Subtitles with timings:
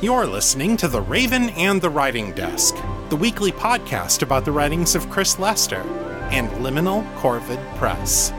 [0.00, 2.76] You're listening to The Raven and the Writing Desk,
[3.08, 5.80] the weekly podcast about the writings of Chris Lester
[6.30, 8.30] and Liminal Corvid Press.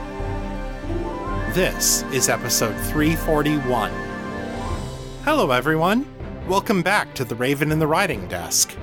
[1.54, 3.92] This is episode 341.
[5.22, 6.06] Hello, everyone.
[6.48, 8.74] Welcome back to The Raven and the Writing Desk.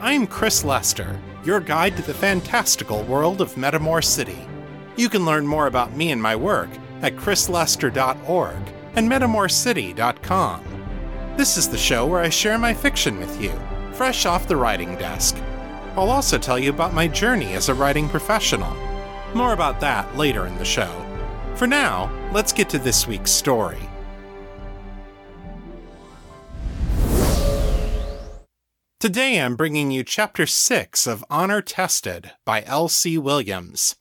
[0.00, 4.44] I'm Chris Lester, your guide to the fantastical world of Metamor City.
[4.96, 6.70] You can learn more about me and my work
[7.00, 8.56] at chrislester.org
[8.96, 10.73] and metamorcity.com.
[11.36, 13.50] This is the show where I share my fiction with you,
[13.94, 15.36] fresh off the writing desk.
[15.96, 18.72] I'll also tell you about my journey as a writing professional.
[19.34, 20.92] More about that later in the show.
[21.56, 23.80] For now, let's get to this week's story.
[29.00, 33.18] Today I'm bringing you Chapter 6 of Honor Tested by L.C.
[33.18, 33.96] Williams.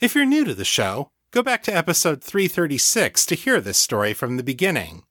[0.00, 4.12] If you're new to the show, go back to episode 336 to hear this story
[4.12, 5.04] from the beginning.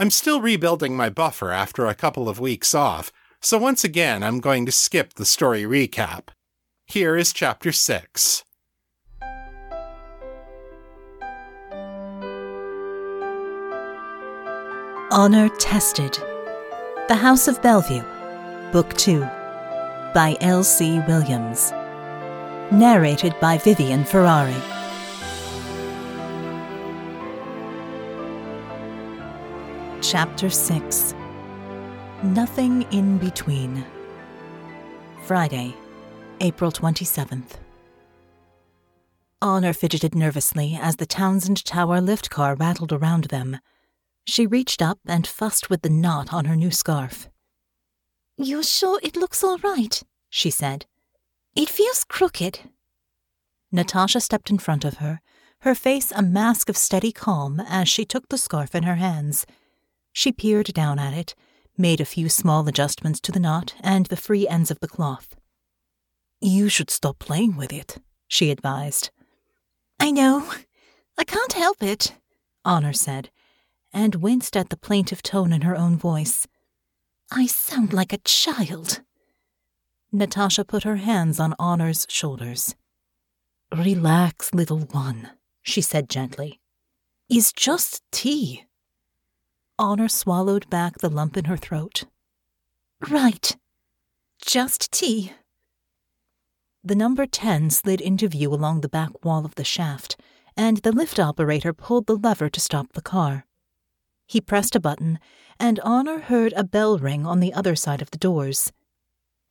[0.00, 3.10] I'm still rebuilding my buffer after a couple of weeks off,
[3.40, 6.28] so once again I'm going to skip the story recap.
[6.86, 8.44] Here is Chapter 6.
[15.10, 16.16] Honor Tested
[17.08, 18.04] The House of Bellevue,
[18.70, 19.18] Book 2,
[20.14, 21.00] by L.C.
[21.08, 21.72] Williams.
[22.70, 24.77] Narrated by Vivian Ferrari.
[30.10, 31.14] Chapter 6
[32.22, 33.84] Nothing in Between.
[35.24, 35.74] Friday,
[36.40, 37.56] April 27th.
[39.42, 43.58] Honor fidgeted nervously as the Townsend Tower lift car rattled around them.
[44.26, 47.28] She reached up and fussed with the knot on her new scarf.
[48.38, 50.02] You're sure it looks all right?
[50.30, 50.86] she said.
[51.54, 52.60] It feels crooked.
[53.70, 55.20] Natasha stepped in front of her,
[55.60, 59.44] her face a mask of steady calm as she took the scarf in her hands.
[60.18, 61.36] She peered down at it,
[61.76, 65.36] made a few small adjustments to the knot and the free ends of the cloth.
[66.40, 69.10] You should stop playing with it, she advised.
[70.00, 70.52] I know.
[71.16, 72.14] I can't help it,
[72.64, 73.30] Honor said,
[73.92, 76.48] and winced at the plaintive tone in her own voice.
[77.30, 79.02] I sound like a child.
[80.10, 82.74] Natasha put her hands on Honor's shoulders.
[83.72, 85.30] Relax, little one,
[85.62, 86.58] she said gently.
[87.28, 88.64] It's just tea.
[89.80, 92.04] Honor swallowed back the lump in her throat.
[93.08, 93.56] Right.
[94.44, 95.32] Just tea.
[96.82, 100.16] The number 10 slid into view along the back wall of the shaft,
[100.56, 103.46] and the lift operator pulled the lever to stop the car.
[104.26, 105.20] He pressed a button,
[105.60, 108.72] and Honor heard a bell ring on the other side of the doors.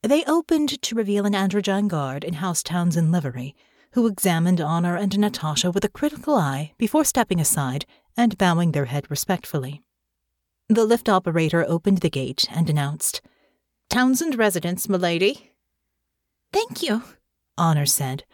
[0.04, 3.56] They opened to reveal an androgyne guard in House Townsend livery,
[3.92, 7.86] who examined Honor and Natasha with a critical eye before stepping aside
[8.18, 9.84] and bowing their head respectfully.
[10.70, 13.22] The lift operator opened the gate and announced,
[13.90, 15.52] Townsend residence, milady.
[16.52, 17.04] Thank you,
[17.58, 18.26] Honor said.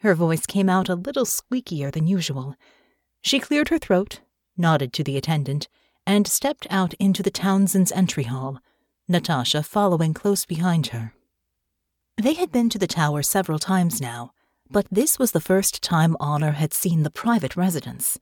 [0.00, 2.54] Her voice came out a little squeakier than usual.
[3.22, 4.20] She cleared her throat
[4.56, 5.68] nodded to the attendant,
[6.06, 8.60] and stepped out into the Townsend's entry hall,
[9.08, 11.12] Natasha following close behind her.
[12.16, 14.32] They had been to the tower several times now,
[14.70, 18.18] but this was the first time Honor had seen the private residence.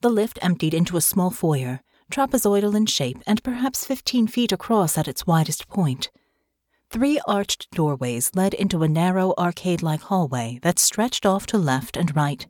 [0.00, 1.80] The lift emptied into a small foyer,
[2.12, 6.10] trapezoidal in shape and perhaps fifteen feet across at its widest point.
[6.90, 11.96] Three arched doorways led into a narrow arcade like hallway that stretched off to left
[11.96, 12.46] and right.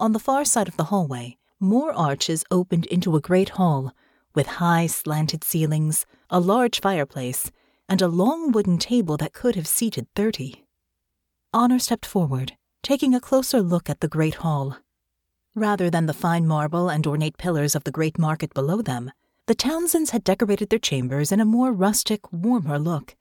[0.00, 3.92] On the far side of the hallway, more arches opened into a great hall,
[4.34, 7.52] with high slanted ceilings, a large fireplace,
[7.88, 10.64] and a long wooden table that could have seated thirty.
[11.54, 14.78] Honor stepped forward, taking a closer look at the great hall.
[15.54, 19.12] Rather than the fine marble and ornate pillars of the great market below them,
[19.46, 23.16] the Townsends had decorated their chambers in a more rustic, warmer look.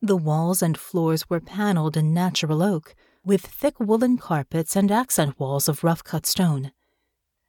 [0.00, 2.94] The walls and floors were paneled in natural oak,
[3.24, 6.70] with thick woolen carpets and accent walls of rough cut stone.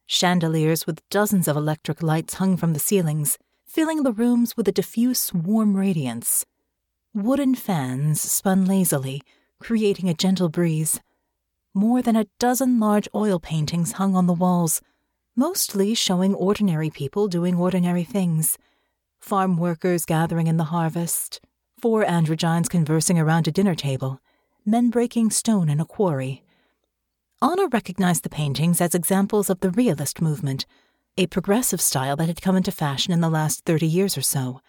[0.06, 4.72] Chandeliers with dozens of electric lights hung from the ceilings, filling the rooms with a
[4.72, 6.44] diffuse, warm radiance.
[7.14, 9.22] Wooden fans spun lazily,
[9.60, 11.00] creating a gentle breeze.
[11.74, 14.80] More than a dozen large oil paintings hung on the walls,
[15.36, 18.58] mostly showing ordinary people doing ordinary things.
[19.20, 21.40] farm workers gathering in the harvest,
[21.78, 24.20] four androgynes conversing around a dinner table,
[24.66, 26.42] men breaking stone in a quarry.
[27.40, 30.66] Honor recognized the paintings as examples of the realist movement,
[31.16, 34.60] a progressive style that had come into fashion in the last 30 years or so.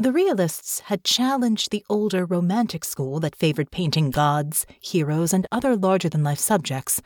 [0.00, 5.76] The realists had challenged the older romantic school that favored painting gods, heroes, and other
[5.76, 7.02] larger than life subjects,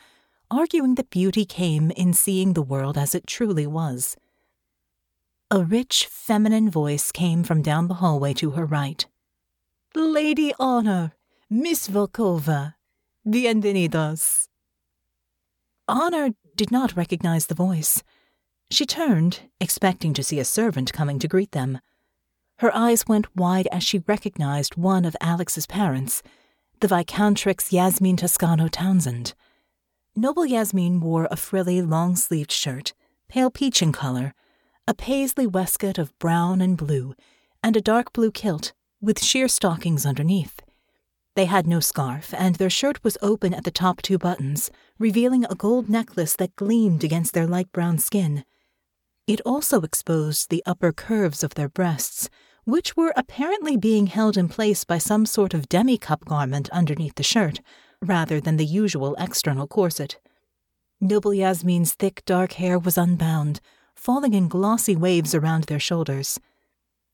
[0.49, 4.17] arguing that beauty came in seeing the world as it truly was.
[5.50, 9.05] A rich, feminine voice came from down the hallway to her right.
[9.96, 11.14] Lady Honor,
[11.50, 12.75] Miss Volkova,
[13.26, 14.46] bienvenidos.
[15.88, 18.05] Honor did not recognize the voice.
[18.70, 21.81] She turned, expecting to see a servant coming to greet them.
[22.65, 26.23] Her eyes went wide as she recognized one of Alix's parents,
[26.81, 29.35] the Viscountrix Yasmin Toscano Townsend.
[30.17, 32.95] Noble Yasmin wore a frilly, long sleeved shirt,
[33.29, 34.33] pale peach in color,
[34.89, 37.15] a paisley waistcoat of brown and blue,
[37.63, 40.63] and a dark blue kilt with sheer stockings underneath.
[41.37, 45.45] They had no scarf, and their shirt was open at the top two buttons, revealing
[45.45, 48.43] a gold necklace that gleamed against their light brown skin.
[49.27, 52.31] It also exposed the upper curves of their breasts,
[52.65, 57.15] which were apparently being held in place by some sort of demi cup garment underneath
[57.15, 57.61] the shirt,
[58.01, 60.19] rather than the usual external corset.
[61.01, 63.61] Noble Yasmin's thick dark hair was unbound,
[63.95, 66.41] falling in glossy waves around their shoulders.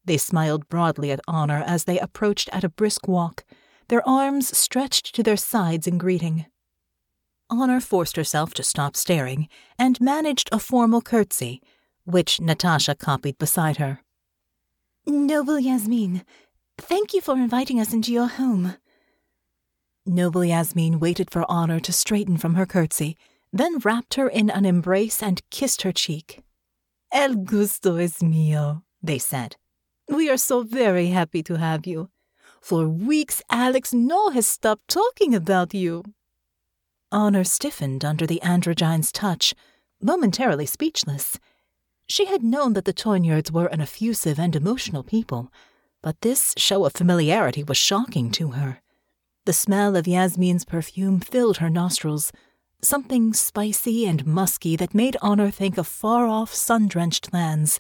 [0.05, 3.44] They smiled broadly at Honor as they approached at a brisk walk,
[3.88, 6.47] their arms stretched to their sides in greeting.
[7.50, 11.61] Honor forced herself to stop staring and managed a formal curtsy
[12.05, 14.00] which Natasha copied beside her.
[15.06, 16.23] Noble Yasmin,
[16.79, 18.76] thank you for inviting us into your home.
[20.06, 23.17] Noble Yasmin waited for Honor to straighten from her curtsy,
[23.52, 26.41] then wrapped her in an embrace and kissed her cheek.
[27.12, 29.56] El gusto es mío, they said.
[30.08, 32.11] We are so very happy to have you.
[32.61, 36.05] For weeks, Alix no has stopped talking about you.
[37.11, 39.55] Honor stiffened under the androgyne's touch,
[40.00, 41.38] momentarily speechless.
[42.10, 45.52] She had known that the Toignards were an effusive and emotional people,
[46.02, 48.82] but this show of familiarity was shocking to her.
[49.46, 52.32] The smell of Yasmin's perfume filled her nostrils,
[52.82, 57.78] something spicy and musky that made Honor think of far off, sun drenched lands.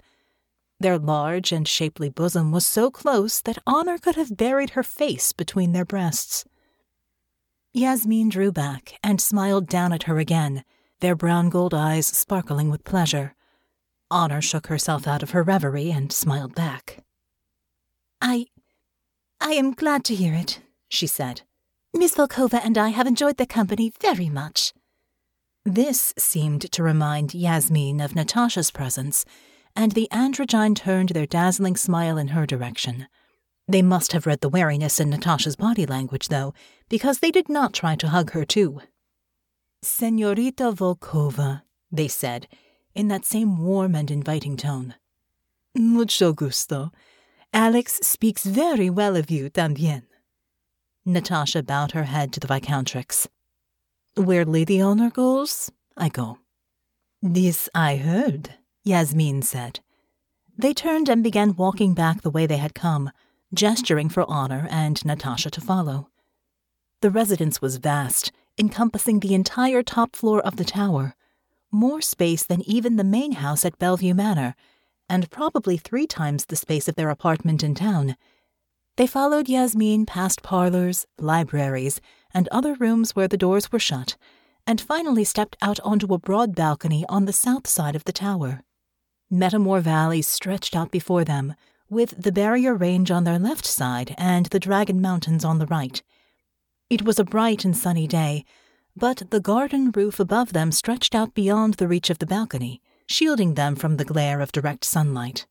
[0.78, 5.32] Their large and shapely bosom was so close that Honor could have buried her face
[5.32, 6.44] between their breasts.
[7.72, 10.62] Yasmin drew back and smiled down at her again,
[11.00, 13.34] their brown gold eyes sparkling with pleasure.
[14.10, 17.04] Honor shook herself out of her reverie and smiled back.
[18.20, 18.46] I.
[19.40, 21.42] I am glad to hear it, she said.
[21.94, 24.72] Miss Volkova and I have enjoyed the company very much.
[25.64, 29.24] This seemed to remind Yasmin of Natasha's presence,
[29.76, 33.06] and the androgyne turned their dazzling smile in her direction.
[33.68, 36.54] They must have read the wariness in Natasha's body language, though,
[36.88, 38.80] because they did not try to hug her, too.
[39.82, 41.62] Senorita Volkova,
[41.92, 42.48] they said,
[42.94, 44.94] in that same warm and inviting tone.
[45.74, 46.90] Mucho gusto.
[47.52, 50.02] Alix speaks very well of you también.
[51.04, 53.26] Natasha bowed her head to the Viscountrix.
[54.14, 56.38] Where Lady Honor goes, I go.
[57.22, 58.54] This I heard,
[58.84, 59.80] Yasmin said.
[60.56, 63.10] They turned and began walking back the way they had come,
[63.54, 66.08] gesturing for Honor and Natasha to follow.
[67.00, 71.14] The residence was vast, encompassing the entire top floor of the tower,
[71.70, 74.54] more space than even the main house at Bellevue Manor,
[75.08, 78.16] and probably three times the space of their apartment in town.
[78.96, 82.00] They followed Yasmin past parlors, libraries,
[82.32, 84.16] and other rooms where the doors were shut,
[84.66, 88.62] and finally stepped out onto a broad balcony on the south side of the tower.
[89.32, 91.54] Metamor Valley stretched out before them,
[91.88, 96.02] with the barrier range on their left side and the Dragon Mountains on the right.
[96.88, 98.44] It was a bright and sunny day,
[99.00, 103.54] but the garden roof above them stretched out beyond the reach of the balcony, shielding
[103.54, 105.46] them from the glare of direct sunlight.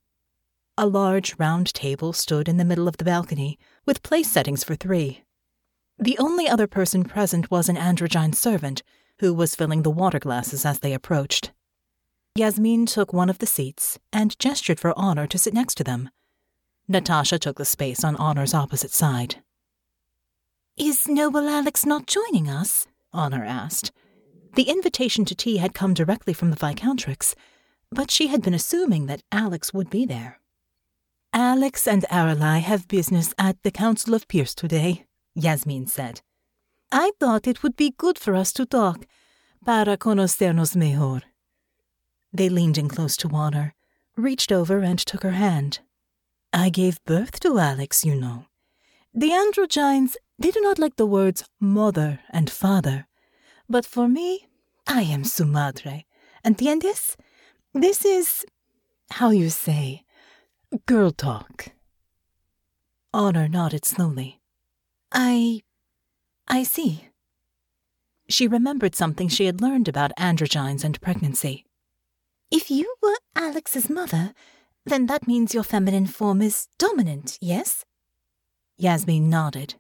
[0.78, 4.76] A large round table stood in the middle of the balcony, with place settings for
[4.76, 5.24] three.
[5.98, 8.84] The only other person present was an androgyne servant,
[9.20, 11.52] who was filling the water glasses as they approached.
[12.36, 16.12] Yasmin took one of the seats and gestured for Honor to sit next to them.
[16.88, 19.38] Natasha took the space on Honor's opposite side.
[20.78, 22.88] Is noble Alix not joining us?
[23.14, 23.92] Honor asked.
[24.56, 27.36] The invitation to tea had come directly from the Viscountrix,
[27.92, 30.40] but she had been assuming that Alix would be there.
[31.34, 36.22] Alix and Aralai have business at the Council of Peers today, Yasmin said.
[36.92, 39.06] I thought it would be good for us to talk,
[39.64, 41.22] para conocernos mejor.
[42.34, 43.76] They leaned in close to Honor,
[44.16, 45.80] reached over and took her hand.
[46.52, 48.46] I gave birth to Alix, you know.
[49.14, 53.08] The androgynes, they do not like the words mother and father.
[53.68, 54.48] But for me,
[54.88, 56.06] I am su madre.
[56.44, 57.16] ¿Entiendes?
[57.74, 58.46] This is,
[59.12, 60.06] how you say,
[60.86, 61.68] girl talk.
[63.14, 64.40] Honor nodded slowly.
[65.12, 65.62] I.
[66.48, 67.10] I see.
[68.28, 71.66] She remembered something she had learned about androgynes and pregnancy.
[72.52, 74.34] If you were Alix's mother,
[74.86, 77.86] then that means your feminine form is dominant, yes?
[78.78, 79.76] Yasmin nodded.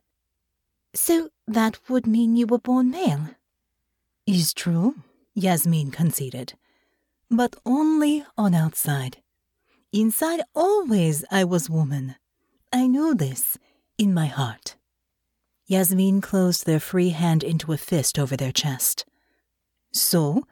[0.93, 3.29] So that would mean you were born male?
[4.25, 4.95] Is true,
[5.33, 6.53] Yasmin conceded.
[7.29, 9.17] But only on outside.
[9.91, 12.15] Inside, always I was woman.
[12.71, 13.57] I knew this
[13.97, 14.75] in my heart.
[15.65, 19.05] Yasmin closed their free hand into a fist over their chest.
[19.91, 20.43] So,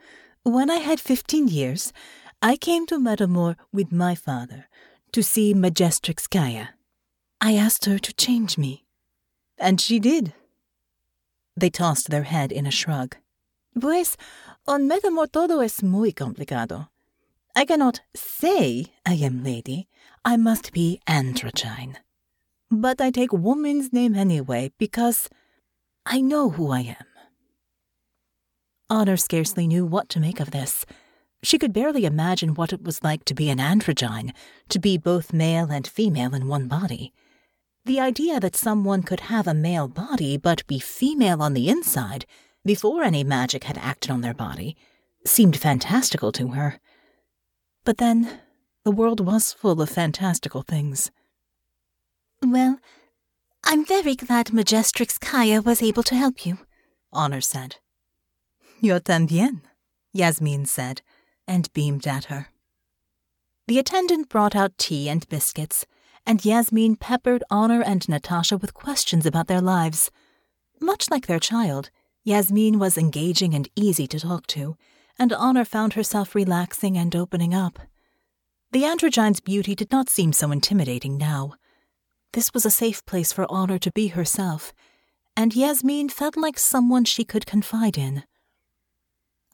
[0.43, 1.93] when I had fifteen years,
[2.41, 4.67] I came to Metamor with my father
[5.11, 6.69] to see Majestrix Kaya.
[7.41, 8.85] I asked her to change me,
[9.57, 10.33] and she did.
[11.55, 13.17] They tossed their head in a shrug.
[13.79, 14.17] Pues,
[14.67, 16.89] on Metamor todo es muy complicado.
[17.55, 19.87] I cannot say I am lady,
[20.23, 21.95] I must be androgyne.
[22.69, 25.29] But I take woman's name anyway because
[26.05, 27.05] I know who I am.
[28.89, 30.85] Honor scarcely knew what to make of this.
[31.43, 34.33] She could barely imagine what it was like to be an androgyne,
[34.69, 37.13] to be both male and female in one body.
[37.87, 42.25] The idea that someone could have a male body but be female on the inside,
[42.65, 44.75] before any magic had acted on their body,
[45.25, 46.81] seemed fantastical to her.
[47.85, 48.41] But then,
[48.83, 51.11] the world was full of fantastical things.
[52.41, 52.77] Well,
[53.63, 56.57] I'm very glad Majestrix Kaya was able to help you,
[57.13, 57.77] Honor said.
[58.81, 59.61] Yo también,
[60.11, 61.01] Yasmin said,
[61.47, 62.49] and beamed at her.
[63.65, 65.85] The attendant brought out tea and biscuits,
[66.27, 70.11] and Yasmin peppered Honor and Natasha with questions about their lives.
[70.81, 71.89] Much like their child,
[72.25, 74.75] Yasmin was engaging and easy to talk to,
[75.17, 77.79] and Honor found herself relaxing and opening up.
[78.73, 81.53] The androgyne's beauty did not seem so intimidating now.
[82.33, 84.73] This was a safe place for Honor to be herself,
[85.37, 88.23] and Yasmin felt like someone she could confide in.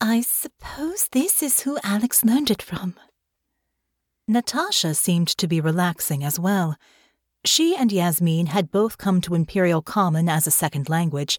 [0.01, 2.95] I suppose this is who Alix learned it from.
[4.27, 6.77] Natasha seemed to be relaxing as well.
[7.43, 11.37] She and Yasmin had both come to Imperial Common as a second language,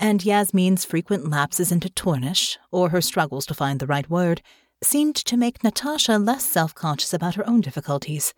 [0.00, 4.42] and Yasmin's frequent lapses into Tornish, or her struggles to find the right word,
[4.82, 8.34] seemed to make Natasha less self conscious about her own difficulties.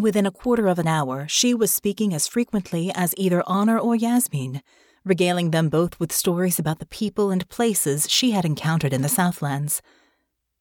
[0.00, 3.94] Within a quarter of an hour, she was speaking as frequently as either Honor or
[3.94, 4.62] Yasmin,
[5.04, 9.10] regaling them both with stories about the people and places she had encountered in the
[9.10, 9.82] Southlands.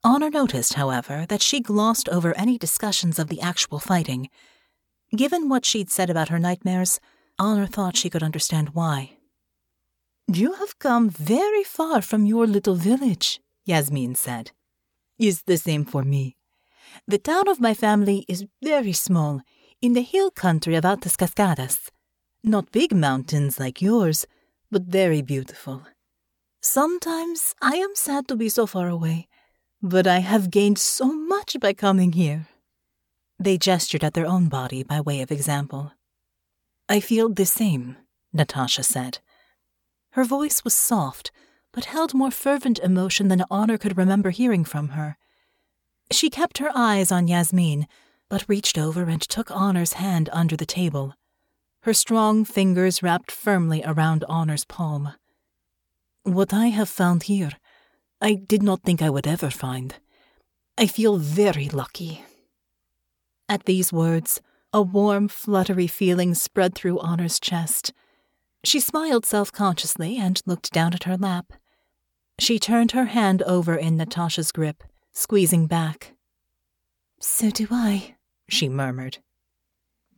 [0.05, 4.29] Honor noticed, however, that she glossed over any discussions of the actual fighting.
[5.15, 6.99] Given what she'd said about her nightmares,
[7.39, 9.17] Honor thought she could understand why.
[10.27, 14.51] You have come very far from your little village, Yasmin said.
[15.17, 16.35] Is the same for me.
[17.07, 19.41] The town of my family is very small,
[19.81, 21.89] in the hill country about the Cascadas.
[22.43, 24.25] Not big mountains like yours,
[24.69, 25.83] but very beautiful.
[26.61, 29.27] Sometimes I am sad to be so far away,
[29.85, 32.47] but I have gained so much by coming here.
[33.37, 35.91] They gestured at their own body by way of example.
[36.87, 37.97] I feel the same,
[38.31, 39.19] Natasha said.
[40.11, 41.31] Her voice was soft,
[41.73, 45.17] but held more fervent emotion than Honor could remember hearing from her.
[46.11, 47.85] She kept her eyes on Yasmin,
[48.29, 51.15] but reached over and took Honor's hand under the table.
[51.81, 55.13] Her strong fingers wrapped firmly around Honor's palm.
[56.23, 57.51] What I have found here,
[58.23, 59.95] I did not think I would ever find.
[60.77, 62.23] I feel very lucky.
[63.49, 64.39] At these words,
[64.71, 67.91] a warm, fluttery feeling spread through Honor's chest.
[68.63, 71.51] She smiled self consciously and looked down at her lap.
[72.39, 76.13] She turned her hand over in Natasha's grip, squeezing back.
[77.19, 78.15] So do I,
[78.47, 79.17] she murmured.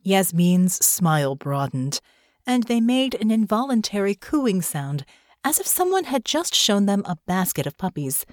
[0.04, 2.02] Yasmin's smile broadened,
[2.46, 5.06] and they made an involuntary cooing sound
[5.46, 8.26] as if someone had just shown them a basket of puppies.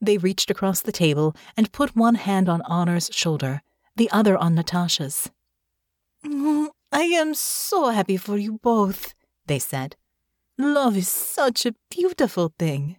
[0.00, 3.60] They reached across the table and put one hand on Honor's shoulder,
[3.94, 5.30] the other on Natasha's.
[6.24, 9.14] Oh, I am so happy for you both,
[9.46, 9.94] they said.
[10.56, 12.96] Love is such a beautiful thing.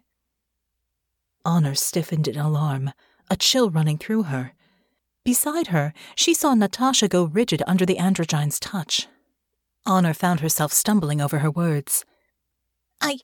[1.44, 2.92] Honor stiffened in alarm,
[3.28, 4.52] a chill running through her.
[5.24, 9.08] Beside her, she saw Natasha go rigid under the androgyne's touch.
[9.84, 12.04] Honor found herself stumbling over her words.
[13.00, 13.18] I.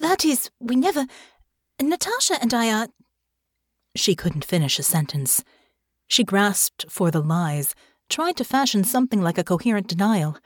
[0.00, 1.06] That is, we never.
[1.80, 2.88] Natasha and I are.
[3.96, 5.42] She couldn't finish a sentence.
[6.06, 7.74] She grasped for the lies,
[8.08, 10.36] tried to fashion something like a coherent denial,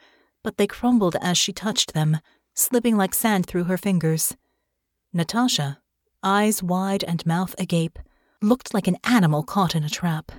[0.43, 2.19] but they crumbled as she touched them,
[2.53, 4.35] slipping like sand through her fingers.
[5.13, 5.79] Natasha,
[6.23, 7.99] eyes wide and mouth agape,
[8.41, 10.31] looked like an animal caught in a trap.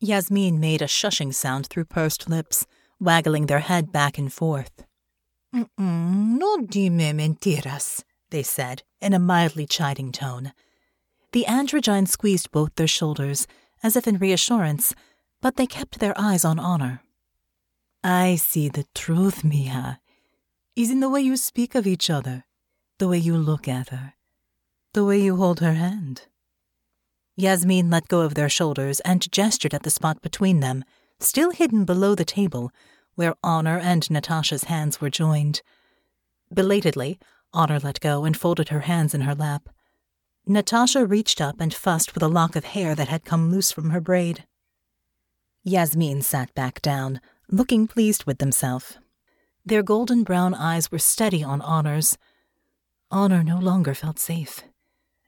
[0.00, 2.66] Yasmin made a shushing sound through pursed lips,
[2.98, 4.84] waggling their head back and forth.
[5.52, 10.52] No dime mentiras, they said, in a mildly chiding tone.
[11.32, 13.46] The androgyne squeezed both their shoulders,
[13.82, 14.94] as if in reassurance,
[15.40, 17.02] but they kept their eyes on honor.
[18.04, 19.98] I see the truth, Mija,
[20.74, 22.44] is in the way you speak of each other,
[22.98, 24.14] the way you look at her,
[24.94, 26.22] the way you hold her hand.
[27.36, 30.84] Yasmin let go of their shoulders and gestured at the spot between them,
[31.18, 32.70] still hidden below the table,
[33.14, 35.62] where Honor and Natasha's hands were joined.
[36.52, 37.18] Belatedly,
[37.52, 39.68] Honor let go and folded her hands in her lap.
[40.46, 43.90] Natasha reached up and fussed with a lock of hair that had come loose from
[43.90, 44.44] her braid.
[45.62, 48.98] Yasmin sat back down, looking pleased with themselves.
[49.64, 52.18] Their golden brown eyes were steady on Honor's.
[53.10, 54.62] Honor no longer felt safe.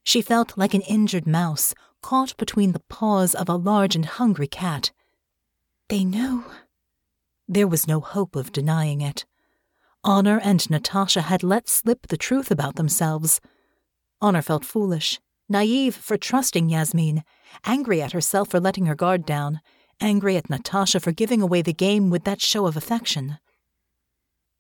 [0.02, 4.48] She felt like an injured mouse caught between the paws of a large and hungry
[4.48, 4.90] cat.
[5.88, 6.44] They knew.
[7.48, 9.26] There was no hope of denying it.
[10.02, 13.40] Honor and Natasha had let slip the truth about themselves.
[14.20, 17.22] Honor felt foolish, naive for trusting Yasmin,
[17.64, 19.60] angry at herself for letting her guard down,
[20.00, 23.38] angry at Natasha for giving away the game with that show of affection.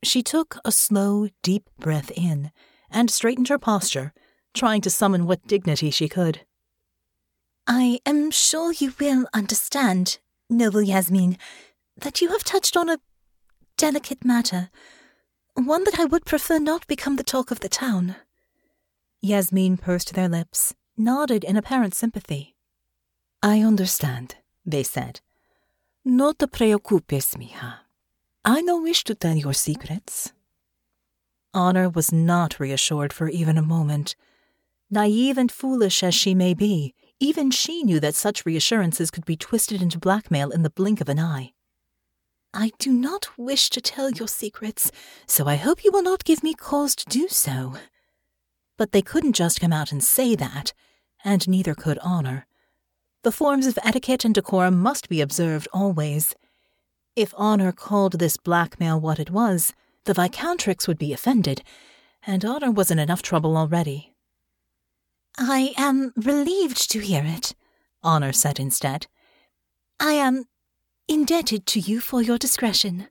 [0.02, 2.50] She took a slow, deep breath in
[2.90, 4.12] and straightened her posture,
[4.52, 6.42] trying to summon what dignity she could.
[7.66, 10.18] I am sure you will understand,
[10.50, 11.38] noble Yasmin,
[11.96, 12.98] that you have touched on a
[13.76, 14.70] delicate matter,
[15.54, 18.16] one that I would prefer not become the talk of the town.
[19.20, 22.54] Yasmin pursed their lips, nodded in apparent sympathy.
[23.42, 24.36] I understand,
[24.66, 25.20] they said.
[26.04, 27.76] No te preocupes, mija.
[28.44, 30.32] I no wish to tell your secrets.
[31.54, 34.16] Honor was not reassured for even a moment.
[34.90, 39.36] Naive and foolish as she may be, even she knew that such reassurances could be
[39.36, 41.53] twisted into blackmail in the blink of an eye.
[42.56, 44.92] I do not wish to tell your secrets,
[45.26, 47.74] so I hope you will not give me cause to do so.
[48.78, 50.72] But they couldn't just come out and say that,
[51.24, 52.46] and neither could Honor.
[53.24, 56.36] The forms of etiquette and decorum must be observed always.
[57.16, 59.72] If Honor called this blackmail what it was,
[60.04, 61.62] the Viscountrix would be offended,
[62.24, 64.14] and Honor was in enough trouble already.
[65.36, 67.56] I am relieved to hear it,
[68.04, 69.08] Honor said instead.
[69.98, 70.44] I am
[71.08, 73.08] indebted to you for your discretion.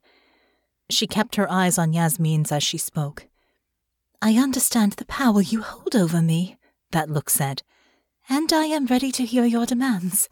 [0.90, 3.28] She kept her eyes on Yasmin's as she spoke.
[4.22, 6.58] I understand the power you hold over me,
[6.92, 7.62] that look said,
[8.30, 10.30] and I am ready to hear your demands.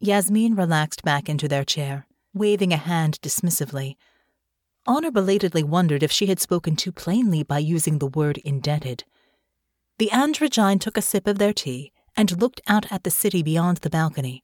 [0.00, 3.96] Yasmin relaxed back into their chair, waving a hand dismissively.
[4.86, 9.04] Honor belatedly wondered if she had spoken too plainly by using the word indebted.
[9.98, 13.78] The androgyne took a sip of their tea and looked out at the city beyond
[13.78, 14.42] the balcony,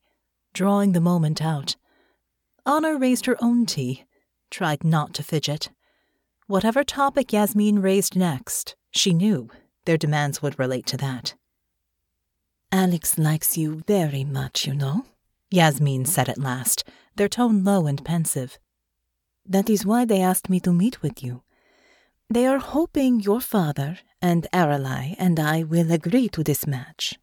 [0.52, 1.76] drawing the moment out.
[2.68, 4.04] Honor raised her own tea,
[4.50, 5.70] tried not to fidget.
[6.48, 9.48] Whatever topic Yasmin raised next, she knew
[9.86, 11.34] their demands would relate to that.
[12.70, 15.06] Alix likes you very much, you know,
[15.50, 16.84] Yasmin said at last,
[17.16, 18.58] their tone low and pensive.
[19.46, 21.42] That is why they asked me to meet with you.
[22.28, 27.18] They are hoping your father and Aralai and I will agree to this match.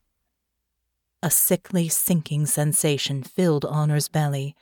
[1.21, 4.55] A sickly, sinking sensation filled Honor's belly.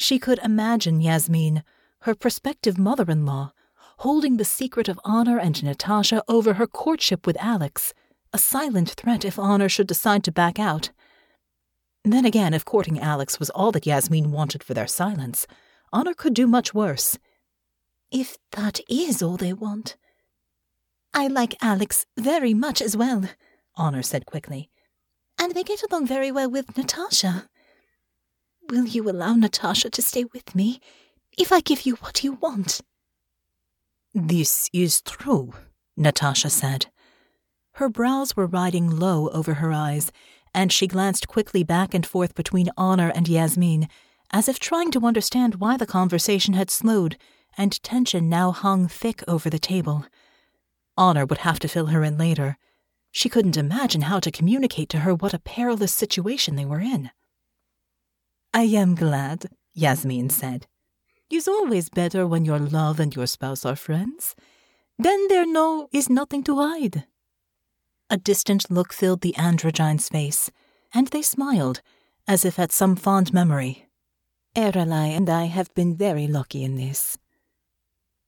[0.00, 1.62] She could imagine Yasmin,
[2.00, 3.52] her prospective mother in law,
[3.98, 7.92] holding the secret of Honor and Natasha over her courtship with Alix,
[8.32, 10.88] a silent threat if Honor should decide to back out.
[12.02, 15.46] Then again, if courting Alix was all that Yasmin wanted for their silence,
[15.92, 17.18] Honor could do much worse.
[18.10, 19.98] If that is all they want.
[21.12, 23.28] I like Alix very much as well,
[23.76, 24.70] Honor said quickly.
[25.38, 27.50] And they get along very well with Natasha.
[28.68, 30.80] Will you allow Natasha to stay with me
[31.36, 32.80] if I give you what you want?
[34.14, 35.54] This is true,
[35.96, 36.86] Natasha said.
[37.74, 40.12] Her brows were riding low over her eyes,
[40.54, 43.88] and she glanced quickly back and forth between Honor and Yasmin,
[44.32, 47.16] as if trying to understand why the conversation had slowed
[47.56, 50.06] and tension now hung thick over the table.
[50.96, 52.58] Honor would have to fill her in later.
[53.12, 57.10] She couldn't imagine how to communicate to her what a perilous situation they were in.
[58.52, 60.66] I am glad, Yasmin said.
[61.30, 64.34] It's always better when your love and your spouse are friends.
[64.98, 67.04] Then there no is nothing to hide.
[68.10, 70.50] A distant look filled the androgyne's face,
[70.92, 71.80] and they smiled,
[72.26, 73.86] as if at some fond memory.
[74.56, 77.16] Erelai and I have been very lucky in this.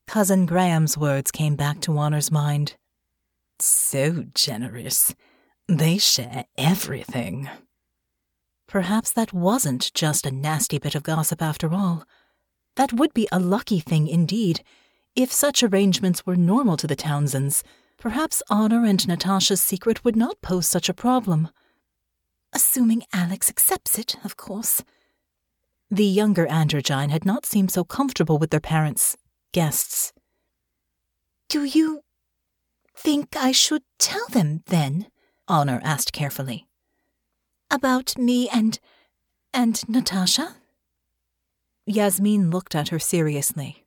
[0.07, 2.77] Cousin Graham's words came back to Honor's mind.
[3.59, 5.15] So generous.
[5.67, 7.49] They share everything.
[8.73, 12.07] Perhaps that wasn't just a nasty bit of gossip after all.
[12.77, 14.65] That would be a lucky thing indeed.
[15.15, 17.63] If such arrangements were normal to the Townsends,
[17.99, 21.51] perhaps Honor and Natasha's secret would not pose such a problem.
[22.55, 24.83] Assuming Alix accepts it, of course.
[25.91, 29.19] The younger Androgyne had not seemed so comfortable with their parents'
[29.53, 30.15] guests.
[31.51, 32.05] Do you
[32.97, 35.09] think I should tell them then?
[35.47, 36.69] Honor asked carefully.
[37.73, 38.79] About me and.
[39.55, 40.57] and Natasha?
[41.87, 43.87] Yasmin looked at her seriously.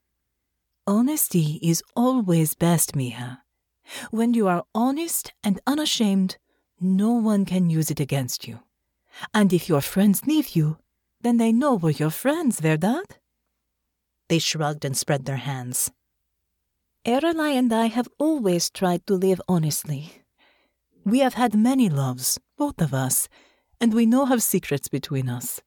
[0.88, 3.41] Honesty is always best, Mija.
[4.10, 6.38] When you are honest and unashamed,
[6.82, 8.60] no one can use it against you.
[9.36, 10.78] And if your friends leave you,
[11.21, 13.06] then they know we're your friends, verdad?
[14.30, 15.91] They shrugged and spread their hands.
[17.06, 20.24] Erelai and I have always tried to live honestly.
[21.06, 23.30] We have had many loves, both of us,
[23.79, 25.61] and we know have secrets between us.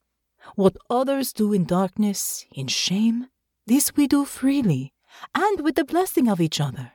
[0.54, 3.26] What others do in darkness, in shame,
[3.66, 4.92] this we do freely,
[5.34, 6.92] and with the blessing of each other.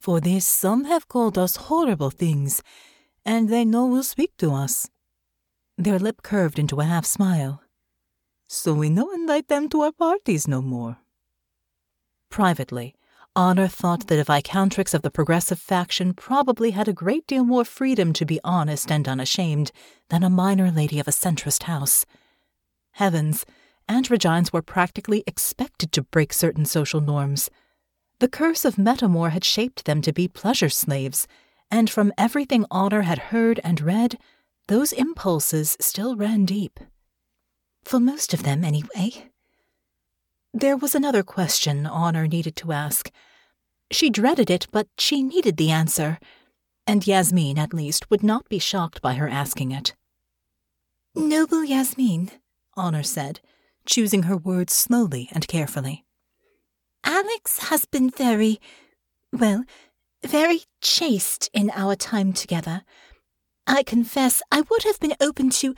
[0.00, 2.62] For this some have called us horrible things,
[3.24, 4.90] and they know will speak to us.
[5.78, 7.62] Their lip curved into a half smile.
[8.48, 10.98] So we no invite them to our parties no more.
[12.28, 12.94] Privately,
[13.36, 17.64] Honor thought that a Viscountrix of the progressive faction probably had a great deal more
[17.64, 19.72] freedom to be honest and unashamed
[20.08, 22.06] than a minor lady of a centrist house.
[22.92, 23.44] Heavens,
[23.88, 27.50] Androgynes were practically expected to break certain social norms.
[28.20, 31.26] The curse of Metamor had shaped them to be pleasure slaves,
[31.72, 34.16] and from everything Honor had heard and read,
[34.68, 36.78] those impulses still ran deep.
[37.84, 39.32] For most of them, anyway.
[40.56, 43.10] There was another question Honor needed to ask.
[43.90, 46.20] She dreaded it, but she needed the answer,
[46.86, 49.96] and Yasmin, at least, would not be shocked by her asking it.
[51.12, 52.30] Noble Yasmin,
[52.76, 53.40] Honor said,
[53.84, 56.04] choosing her words slowly and carefully.
[57.02, 58.60] Alix has been very,
[59.32, 59.64] well,
[60.24, 62.84] very chaste in our time together.
[63.66, 65.74] I confess I would have been open to,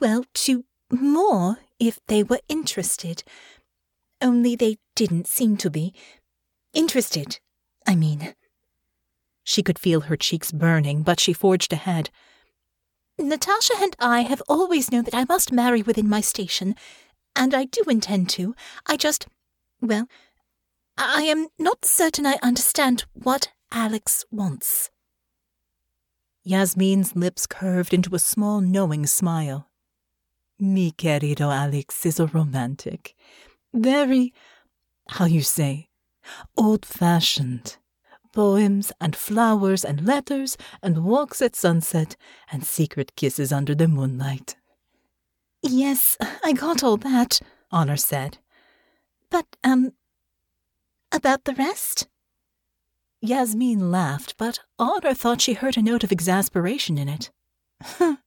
[0.00, 3.24] well, to more if they were interested
[4.20, 5.94] only they didn't seem to be.
[6.72, 7.40] Interested,
[7.86, 8.34] I mean.
[9.42, 12.10] She could feel her cheeks burning, but she forged ahead.
[13.18, 16.74] Natasha and I have always known that I must marry within my station,
[17.34, 18.54] and I do intend to.
[18.86, 19.26] I just,
[19.80, 20.06] well,
[20.96, 24.90] I am not certain I understand what Alix wants.
[26.42, 29.68] Yasmin's lips curved into a small knowing smile.
[30.58, 33.14] Mi querido Alix is a romantic
[33.72, 34.32] very,
[35.08, 35.88] how you say,
[36.56, 37.76] old fashioned.
[38.32, 42.16] Poems and flowers and letters and walks at sunset
[42.52, 44.54] and secret kisses under the moonlight.
[45.62, 47.40] Yes, I got all that,
[47.72, 48.38] Honor said.
[49.30, 49.92] But, um,
[51.12, 52.08] about the rest?
[53.20, 57.30] Yasmin laughed, but Honor thought she heard a note of exasperation in it.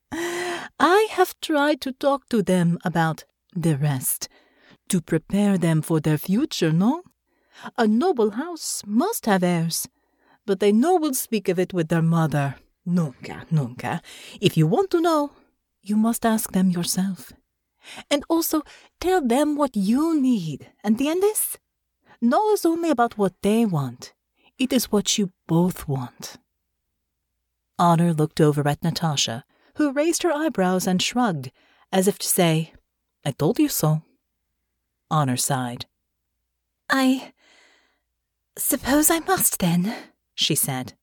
[0.80, 3.26] I have tried to talk to them about
[3.56, 4.28] the rest,
[4.90, 7.04] to prepare them for their future, no?
[7.78, 9.88] A noble house must have heirs,
[10.46, 12.56] but they no will speak of it with their mother.
[12.86, 14.02] Nunca, nunca.
[14.42, 15.32] If you want to know,
[15.82, 17.32] you must ask them yourself.
[18.10, 18.62] And also
[19.00, 20.72] tell them what you need.
[20.86, 21.58] ¿Entiendes?
[22.22, 24.14] No is only about what they want.
[24.58, 26.38] It is what you both want.
[27.78, 29.44] Honor looked over at Natasha,
[29.76, 31.52] who raised her eyebrows and shrugged,
[31.92, 32.74] as if to say,
[33.26, 34.04] I told you so.
[35.14, 35.86] Honor sighed.
[36.90, 37.34] I
[38.58, 39.96] suppose I must then,
[40.34, 40.94] she said.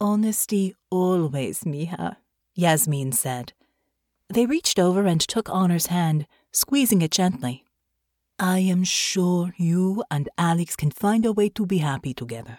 [0.00, 2.16] Honesty always, Mija,
[2.56, 3.52] Yasmin said.
[4.28, 7.64] They reached over and took Honor's hand, squeezing it gently.
[8.40, 12.58] I am sure you and Alix can find a way to be happy together.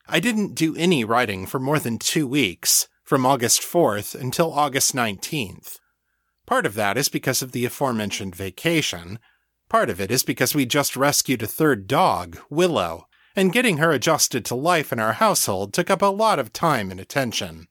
[0.05, 4.93] I didn't do any writing for more than two weeks, from August 4th until August
[4.93, 5.77] 19th.
[6.45, 9.19] Part of that is because of the aforementioned vacation.
[9.73, 13.91] Part of it is because we just rescued a third dog, Willow, and getting her
[13.91, 17.67] adjusted to life in our household took up a lot of time and attention.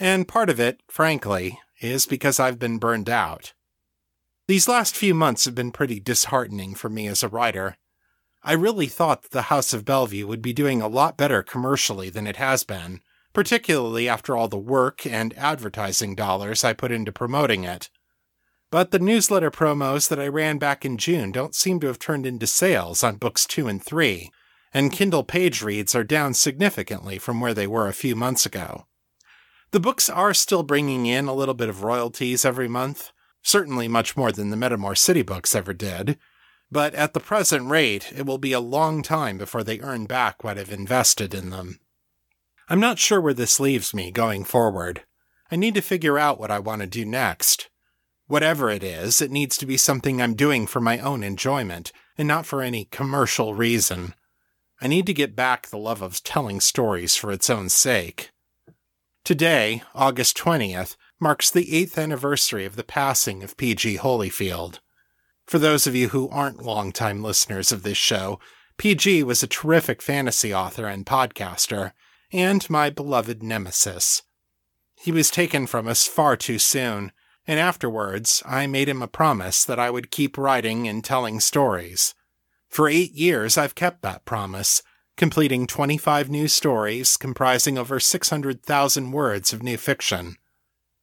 [0.00, 3.52] And part of it, frankly, is because I've been burned out.
[4.48, 7.76] These last few months have been pretty disheartening for me as a writer.
[8.42, 12.10] I really thought that the House of Bellevue would be doing a lot better commercially
[12.10, 17.12] than it has been, particularly after all the work and advertising dollars I put into
[17.12, 17.88] promoting it.
[18.70, 22.26] But the newsletter promos that I ran back in June don't seem to have turned
[22.26, 24.30] into sales on books 2 and 3,
[24.72, 28.86] and Kindle page reads are down significantly from where they were a few months ago.
[29.70, 34.16] The books are still bringing in a little bit of royalties every month, certainly much
[34.16, 36.18] more than the Metamor City books ever did,
[36.70, 40.42] but at the present rate, it will be a long time before they earn back
[40.42, 41.78] what I've invested in them.
[42.68, 45.04] I'm not sure where this leaves me going forward.
[45.50, 47.65] I need to figure out what I want to do next.
[48.26, 52.26] Whatever it is, it needs to be something I'm doing for my own enjoyment and
[52.26, 54.14] not for any commercial reason.
[54.80, 58.30] I need to get back the love of telling stories for its own sake.
[59.24, 63.98] Today, August 20th, marks the eighth anniversary of the passing of P.G.
[63.98, 64.80] Holyfield.
[65.46, 68.40] For those of you who aren't longtime listeners of this show,
[68.76, 71.92] PG was a terrific fantasy author and podcaster,
[72.32, 74.22] and my beloved nemesis.
[74.96, 77.12] He was taken from us far too soon,
[77.46, 82.14] and afterwards I made him a promise that I would keep writing and telling stories.
[82.68, 84.82] For eight years I've kept that promise,
[85.16, 90.36] completing 25 new stories comprising over 600,000 words of new fiction.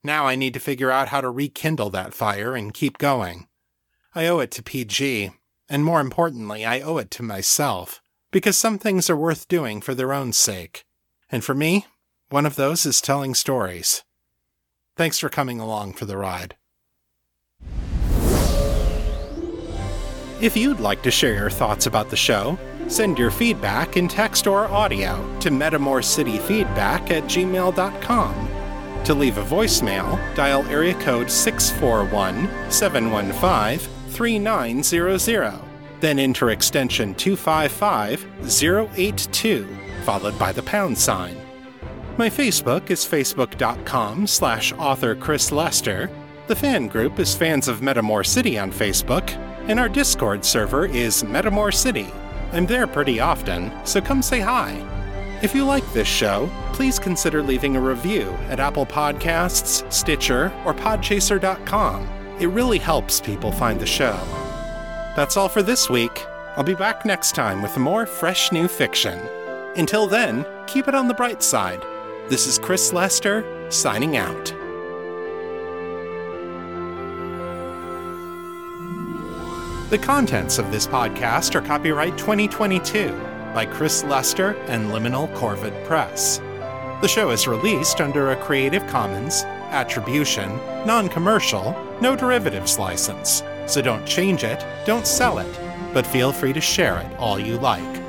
[0.03, 3.47] Now I need to figure out how to rekindle that fire and keep going.
[4.13, 5.31] I owe it to PG,
[5.69, 8.01] and more importantly, I owe it to myself,
[8.31, 10.85] because some things are worth doing for their own sake.
[11.31, 11.87] And for me,
[12.29, 14.03] one of those is telling stories.
[14.95, 16.55] Thanks for coming along for the ride.
[20.41, 24.45] If you'd like to share your thoughts about the show, Send your feedback in text
[24.45, 28.49] or audio to metamorcityfeedback at gmail.com.
[29.05, 35.59] To leave a voicemail, dial area code 641 715 3900.
[35.99, 38.25] Then enter extension 255
[38.97, 41.42] 082, followed by the pound sign.
[42.15, 46.11] My Facebook is facebook.com slash author Chris Lester.
[46.45, 49.31] The fan group is Fans of Metamor City on Facebook,
[49.67, 52.05] and our Discord server is Metamor City.
[52.51, 54.77] I'm there pretty often, so come say hi.
[55.41, 60.75] If you like this show, please consider leaving a review at Apple Podcasts, Stitcher, or
[60.75, 62.07] Podchaser.com.
[62.39, 64.19] It really helps people find the show.
[65.15, 66.23] That's all for this week.
[66.55, 69.19] I'll be back next time with more fresh new fiction.
[69.75, 71.83] Until then, keep it on the bright side.
[72.29, 74.45] This is Chris Lester, signing out.
[79.89, 83.09] The contents of this podcast are copyright 2022
[83.53, 86.39] by Chris Lester and Liminal Corvid Press.
[87.01, 90.49] The show is released under a Creative Commons, Attribution,
[90.85, 95.59] Non Commercial, No Derivatives license, so don't change it, don't sell it,
[95.93, 98.01] but feel free to share it all you like.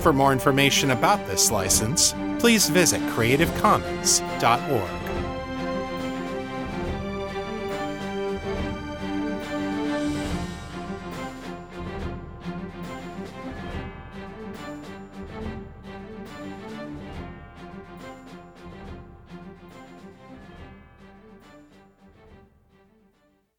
[0.00, 4.99] For more information about this license, please visit creativecommons.org.